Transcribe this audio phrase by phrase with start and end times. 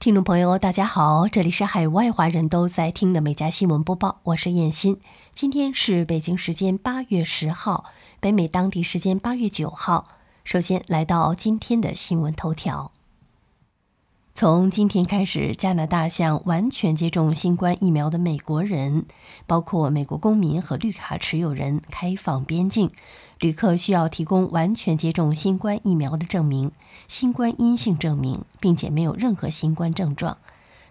[0.00, 4.98] 听众朋友，大家好，这里是海外华人都在听的《美家新闻播报》，我是燕欣。
[5.34, 7.84] 今天是北京时间八月十号，
[8.18, 10.08] 北美当地时间八月九号。
[10.42, 12.92] 首先来到今天的新闻头条。
[14.40, 19.04] 从今天开始，加拿大向完全接种新冠疫苗的美国人，
[19.46, 22.90] 包括美国公民和绿卡持有人，开放边境。
[23.38, 26.72] 旅客需要提供完全接种新冠疫苗的证明、
[27.06, 30.38] 新冠阴性证明，并且没有任何新冠症状。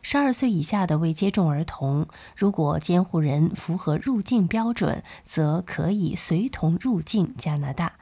[0.03, 2.05] 十二岁以下的未接种儿童，
[2.35, 7.93] 如果监护人符合入境标准，则可以随同入境加拿大。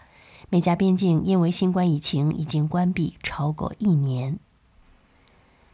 [0.50, 4.40] 美加边境因为新冠疫情已经关闭超过一年。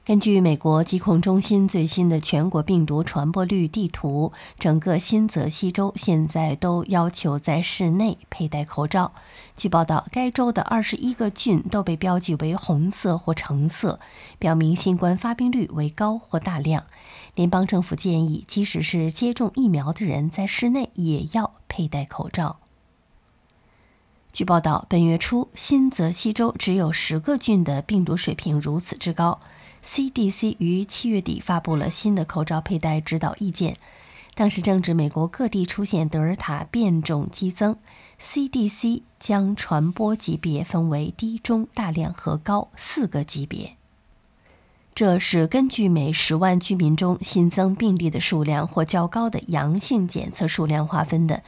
[0.05, 9.13] 根据美国疾控中心最新的全国病毒传播率地图，整个新泽西州现在都要求在室内佩戴口罩。
[9.55, 14.01] 据报道，该州的二十一个郡都被标记为红色或橙色，
[14.37, 16.83] 表明新冠发病率为高或大量。
[17.35, 22.59] 联邦政府建议，即使是接种疫苗的人，在室内也要佩戴口罩。
[24.33, 29.39] 据报道，本月初，新泽西州只有十个郡的病毒水平如此之高。
[29.83, 33.75] CDC 于七月底发布了新的口罩佩戴指导意见，
[34.33, 37.77] 当时正值美国各地出现德尔塔变种激增。
[38.19, 43.75] CDC 将传播级别分为低、中、大量和高四个级别，
[44.95, 51.43] 这是根据每十万居民中新增病例的数量或较高的阳性检测数量划分的。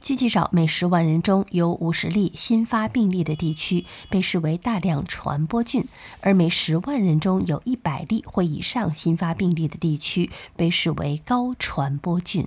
[0.00, 5.84] 据介绍，每十万人中有五十例新发病例的地区被视为大量传播郡，
[6.20, 12.46] 而每十万人中有一百例或以上新发病例的地区被视为高传播郡。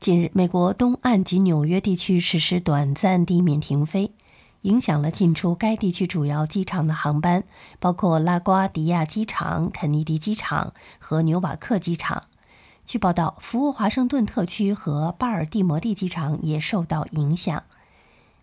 [0.00, 4.10] 近日，美国东岸及纽约地区实施短暂地面停飞，
[4.62, 7.44] 影响了进出该地区主要机场的航班，
[7.78, 12.22] 包括拉瓜迪亚机场、肯尼迪机场和纽瓦克机场。
[12.86, 17.62] 据报道，服务华盛顿特区和巴尔的摩的机场也受到影响。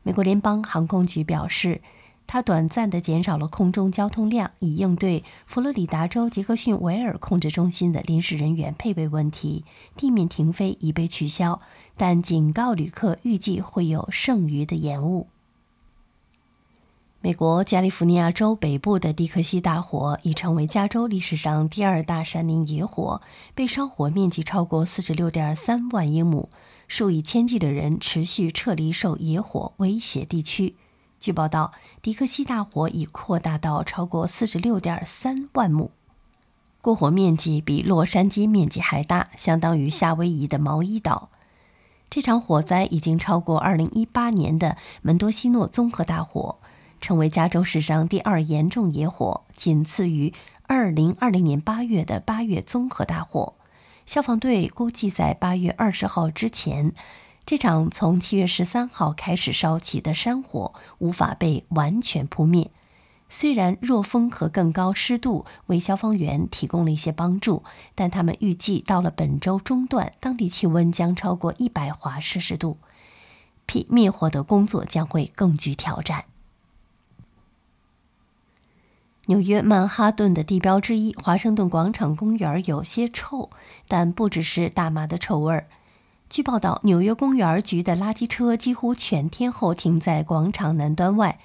[0.03, 1.81] 美国联邦航空局表示，
[2.25, 9.63] 它短暂地减少了空中交通量，以应对佛罗里达州杰克逊维尔控制中心的临时人员配备问题。
[9.95, 11.61] 地面停飞已被取消，
[11.95, 15.27] 但警告旅客预计会有剩余的延误。
[17.23, 23.21] 美国加利福尼亚州北部的迪克西大火已成为加州历史上第二大山林野火，
[23.53, 26.49] 被烧火面积超过四十六点三万英亩，
[26.87, 30.75] 数以千计的人持续撤离受野火威胁地区。
[31.19, 31.69] 据报道，
[32.01, 35.91] 迪克西大火已扩大到超过四十六点三万亩，
[36.81, 41.29] 过火面积比洛杉矶面积还大，相当于夏威夷的毛伊岛。
[42.09, 46.57] 这场火灾已经超过二零一八年的门多西诺综合大火。
[47.01, 50.33] 成为加州史上第二严重野火，仅次于
[50.67, 53.55] 2020年8月的八月综合大火。
[54.05, 56.93] 消防队估计在8月20号之前，
[57.45, 62.71] 这场从7月13号开始烧起的山火无法被完全扑灭。
[63.29, 67.63] 虽然弱风和更高湿度为消防员提供了一些帮助，
[67.95, 72.77] 但他们预计到了本周中段，当地气温将超过100华摄氏度，
[73.71, 76.25] 灭灭火的工作将会更具挑战。
[79.31, 83.49] 纽约曼哈顿的地标之一——华盛顿广场公园有些臭，
[83.87, 85.67] 但不只是大麻的臭味儿。
[86.29, 91.39] 据报道，纽约公园局的垃圾车几乎全天候停在广场南端外，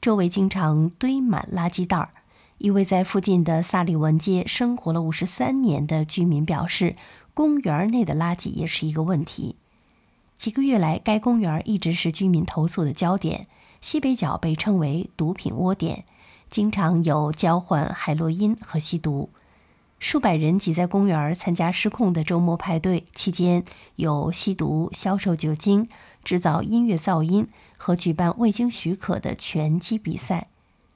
[0.00, 2.08] 周围经常堆满垃圾袋儿。
[2.56, 6.96] 一位在附近的萨利文街生活了五十三年的居民表示，
[7.34, 9.56] 公园内的垃圾也是一个问题。
[10.38, 13.46] 几个月来，该公园一直是居民投诉的焦点。
[13.82, 16.04] 西北角被称为“毒品窝点”。
[16.56, 19.28] 经常有交换海洛因和吸毒，
[19.98, 23.62] 数百人挤在公园参加失控的周末派对，期间
[23.96, 25.86] 有吸毒、销售酒精、
[26.24, 27.46] 制造音乐噪音
[27.76, 30.46] 和举办未经许可的拳击比赛。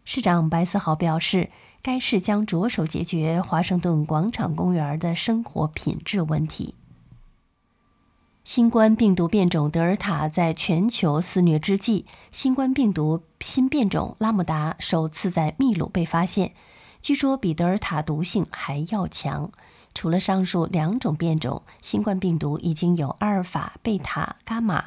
[0.06, 1.50] 市长白思豪表示，
[1.82, 6.74] 该市将着手解决华盛顿广场公园的生活品质问题。
[8.52, 16.52] 新冠病毒变种德尔塔在全球肆虐之际，新冠病毒新变种拉姆达首次在秘鲁被发现，
[17.00, 19.52] 据说比德尔塔毒性还要强。
[19.94, 24.86] 除了上述两种变种，新冠病毒已经有阿尔法、贝塔、伽马、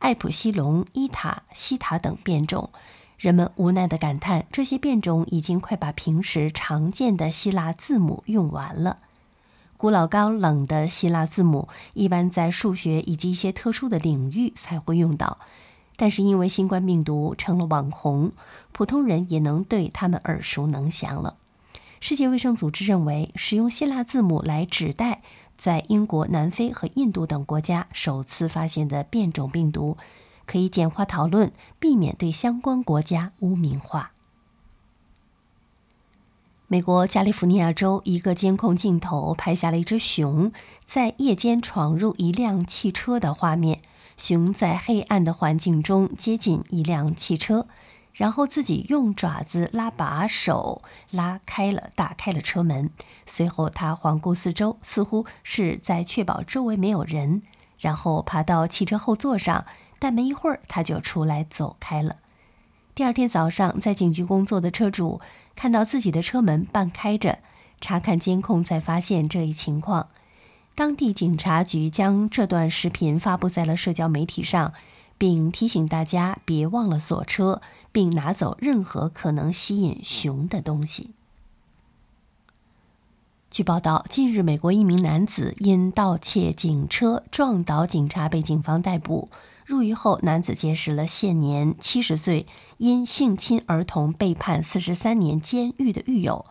[0.00, 2.70] 艾普西龙、伊塔、西塔等变种。
[3.16, 8.98] 人们无奈地感叹，这些变种已经快把平时常见的希腊字母用完了。
[9.84, 15.36] 古老高冷的希腊字母一般在数学以及一些特殊的领域才会用到，
[15.96, 18.32] 但是因为新冠病毒成了网红，
[18.72, 21.36] 普通人也能对他们耳熟能详了。
[22.00, 25.20] 世界卫生组织认为，使用希腊字母来指代
[25.58, 29.98] 在英国、南非和印度等国家首次发现的变种病毒，
[30.46, 34.13] 可以简化讨论，避免对相关国家污名化。
[36.74, 40.50] 美国加利福尼亚州一个监控镜头拍下了一只熊
[40.84, 43.80] 在夜间闯入一辆汽车的画面。
[44.16, 47.68] 熊在黑暗的环境中接近一辆汽车，
[48.12, 50.82] 然后自己用爪子拉把手，
[51.12, 52.90] 拉开了、打开了车门。
[53.24, 57.42] 随后，他环顾四周，似乎是在确保周围没有人，
[57.78, 59.64] 然后爬到汽车后座上。
[60.00, 62.16] 但没一会儿，他就出来走开了。
[62.96, 65.20] 第二天早上，在警局工作的车主。
[65.56, 67.38] 看到自己的车门半开着，
[67.80, 70.08] 查看监控才发现这一情况。
[70.74, 74.72] 当地警察局将这段视频发布在了社交媒体上，
[75.16, 77.62] 并提醒大家别忘了锁车，
[77.92, 81.10] 并拿走任何可能吸引熊的东西。
[83.50, 89.28] 据报道，近日美国一名男子因盗窃警车撞倒警察被警方逮捕。
[89.64, 92.44] 入狱后，男子结识了现年七十岁、
[92.76, 96.44] 因性侵儿童被判四十三年监狱的狱友。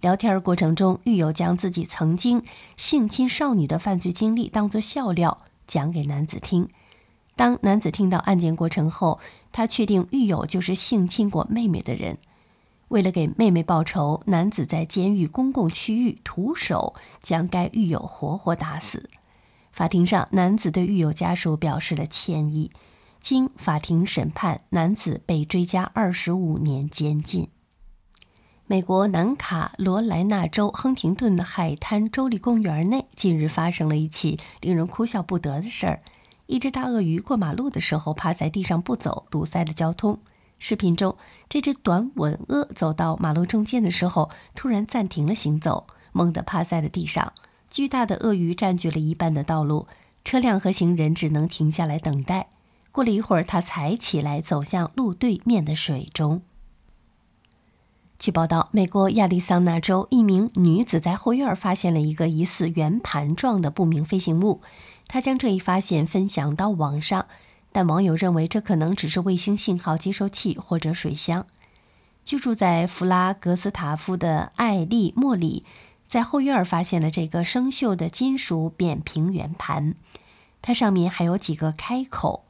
[0.00, 2.42] 聊天过程中，狱友将自己曾经
[2.76, 6.68] 性侵少女的犯罪经历当作笑料讲给男子听。
[7.34, 9.20] 当男子听到案件过程后，
[9.52, 12.16] 他确定狱友就是性侵过妹妹的人。
[12.88, 19.10] 为了给妹妹报仇，男子在监狱公共区域徒手将该狱友活活打死。
[19.76, 22.70] 法庭上，男子对狱友家属表示了歉意。
[23.20, 27.50] 经法庭审判，男子被追加二十五年监禁。
[28.66, 36.00] 美国南卡罗来纳州亨廷顿的海滩州立公园内，近日发生了一起令人哭笑不得的事儿：
[36.46, 40.18] 一只大鳄鱼过马路的时候趴在地上不走，堵塞了交通。
[40.58, 41.18] 视频中，
[41.50, 47.34] 这只短吻鳄走到马路中间的时候，突然暂停了行走，猛地趴在了地上。
[47.76, 49.86] 巨大的鳄鱼占据了一半的道路，
[50.24, 52.48] 车辆和行人只能停下来等待。
[52.90, 56.40] 过了一会儿，它才起来走向路对面的水中。
[58.18, 64.62] 据报道，美国亚利桑那州一名女子在后院发现了一个疑似圆盘状的不明飞行物，
[65.06, 67.26] 她将这一发现分享到网上，
[67.72, 71.46] 但网友认为这可能只是卫星信号接收器或者水箱。
[72.24, 75.62] 居住在弗拉格斯塔夫的艾丽·莫里。
[76.08, 79.94] 在后院发现了这个生锈的金属扁平圆盘，
[80.62, 82.44] 它上面还有几个开口。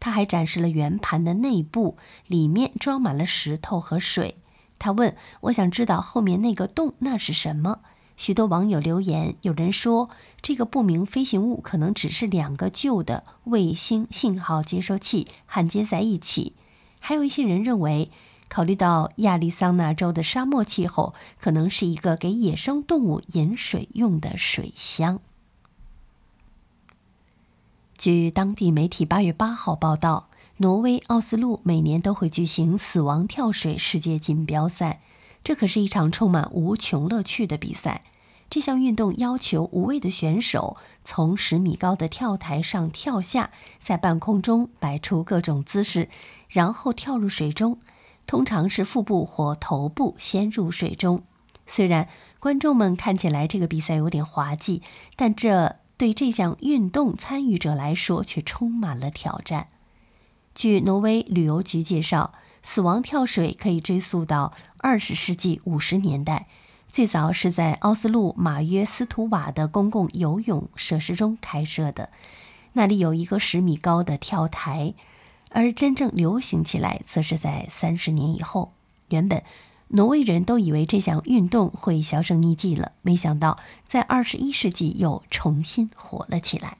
[0.00, 1.96] 他还展示了圆盘的内部，
[2.26, 4.34] 里面装满了石头和水。
[4.78, 7.80] 他问：“我想知道后面那个洞那是什么？”
[8.16, 10.10] 许多网友留言，有人说
[10.42, 16.54] 这个不明飞行物可能只是两个旧的卫星信号接收器焊接在一起，
[17.00, 18.10] 还有一些人认为。
[18.54, 25.18] 考虑到亚利桑那州的沙漠气候，可能是一个给野生动物饮水用的水箱。
[27.98, 30.28] 据当地媒体八月八号报道，
[30.58, 35.00] 挪威奥斯陆每年都会举行死亡跳水世界锦标赛，
[35.42, 38.04] 这可是一场充满无穷乐趣的比赛。
[38.48, 43.50] 这项运动要求无畏的选手从十米高的跳台上跳下，
[43.80, 46.08] 在半空中摆出各种姿势，
[46.48, 47.78] 然后跳入水中。
[48.26, 51.22] 通常是腹部或头部先入水中。
[51.66, 52.08] 虽然
[52.40, 54.82] 观众们看起来这个比赛有点滑稽，
[55.16, 59.68] 但这对这项运动参与者来说却充满了挑战。
[60.54, 66.46] 据挪威旅游局介绍，死亡跳水可以追溯到二十世纪五十年代，
[66.90, 72.10] 最早是在奥斯陆马约斯图瓦的公共游泳设施中开设的，
[72.74, 74.94] 那里有一个十米高的跳台。
[75.54, 78.72] 而真正流行起来，则是在三十年以后。
[79.08, 79.44] 原本，
[79.88, 86.78] 挪威人都以为这项运动会销声匿迹了，没想到在二十一世纪又重新火了起来。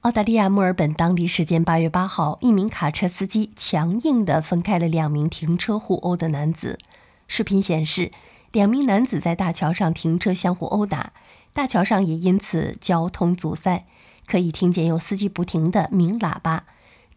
[0.00, 6.78] 澳大利亚墨尔本当地时间八月八号，一名卡车司机强硬地分开了两名停车互殴的男子。
[7.26, 8.10] 视频显示，
[8.52, 11.12] 两名男子在大桥上停车相互殴打，
[11.52, 13.84] 大桥上也因此交通阻塞，
[14.26, 16.64] 可以听见有司机不停地鸣喇叭。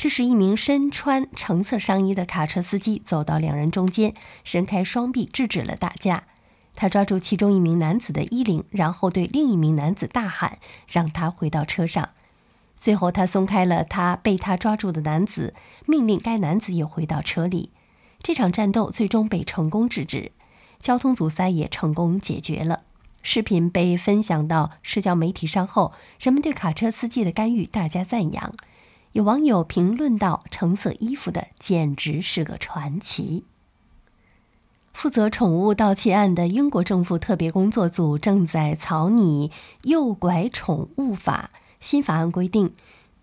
[0.01, 6.23] 这时，一名身穿橙色上衣的卡车司机走到两人中间，伸开双臂制止了打架。
[6.73, 10.57] 他抓住其中一名男子的衣领，然后对另一名男子大喊，
[10.89, 12.09] 让他回到车上。
[12.75, 15.53] 最后，他松开了他被他抓住的男子，
[15.85, 17.69] 命令该男子也回到车里。
[18.23, 20.31] 这场战斗最终被成功制止，
[20.79, 22.81] 交通阻塞也成功解决了。
[23.21, 28.51] 视频被分享到社交媒体上后，人们对卡车司机的干预大加赞扬。
[29.13, 33.43] 有网友评论道：“橙色衣服的简直是个传奇。”
[34.93, 39.49] 负责宠物盗窃案的英国政府特别工作组正在草拟
[39.83, 41.49] 《诱拐宠物法》
[41.79, 42.73] 新法案，规定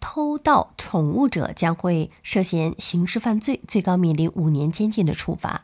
[0.01, 5.63] 偷盗宠物者将会涉嫌刑事犯罪，最高面临五年监禁的处罚。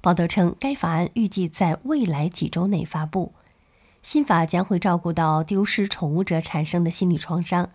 [0.00, 3.32] 报道称，该法案预计在未来几周内发布。
[4.02, 7.70] 新法将会照顾到丢失宠物者产生的心理创伤。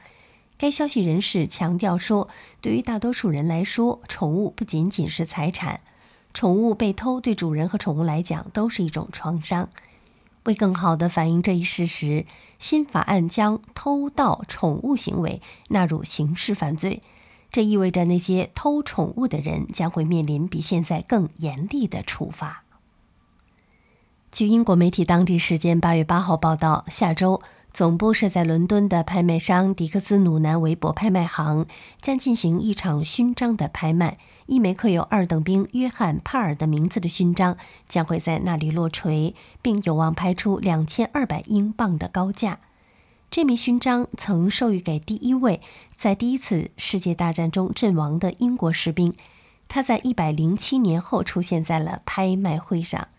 [0.57, 2.27] 该消息人士强调说，
[2.61, 5.81] 对于大多数人来说，宠物不仅仅是财产。
[6.33, 9.69] 宠物被偷对主人和宠物来讲都是一种创伤。
[10.43, 12.25] 为更好地反映这一事实，
[12.57, 17.01] 新法案将偷盗宠物行为纳入刑事犯罪。
[17.51, 22.63] 这意味着那些偷宠物的人将会面临比现在更严厉的处罚。
[24.31, 27.41] 据英国媒体当地时间八月八号报道，下周。
[27.77, 31.67] 总部设在伦敦的拍卖商迪克斯努南韦伯拍卖行
[32.01, 34.17] 将进行一场勋章的拍卖。
[34.47, 37.55] 一枚刻有二等兵约翰·帕尔的名字的勋章
[37.87, 42.57] 将会在那里落锤，并有望拍出两千二百英镑的高价。
[43.29, 45.61] 这枚勋章曾授予给第一位
[45.95, 49.13] 在第一次世界大战中阵亡的英国士兵。
[49.67, 53.09] 他在一百零七年后出现在了拍卖会上。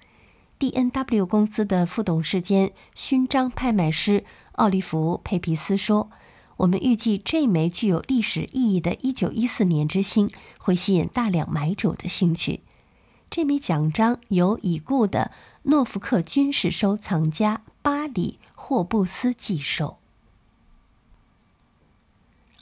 [0.58, 4.24] D N W 公司的副董事兼勋章拍卖师。
[4.58, 6.10] 奥利弗·佩皮斯说
[6.58, 12.62] ：“我们预计这枚具有历史意义的1914年之星会吸引大量买主的兴趣。
[13.30, 15.30] 这枚奖章由已故的
[15.62, 19.98] 诺福克军事收藏家巴里·霍布斯继受。”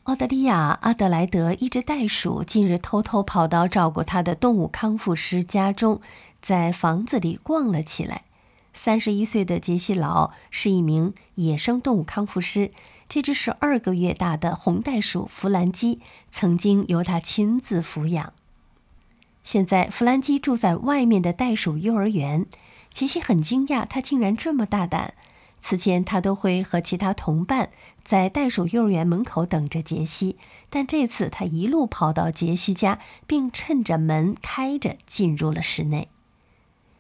[0.05, 6.03] 澳大利亚阿德莱德一只袋鼠近日偷偷跑到照顾它的动物康复师家中，
[6.43, 8.26] 在房子里逛了起来。
[8.77, 12.71] 三十一岁的杰西劳是一名野生动物康复师。
[13.09, 18.33] 这只十二个月大的红袋鼠弗兰基曾经由他亲自抚养。
[19.43, 22.47] 现在，弗兰基住在外面的袋鼠幼儿园。
[22.93, 25.15] 杰西很惊讶，他竟然这么大胆。
[25.61, 27.71] 此前，他都会和其他同伴
[28.05, 30.37] 在袋鼠幼儿园门口等着杰西，
[30.69, 36.09] 但这次他一路跑到杰西家，并趁着门开着进入了室内。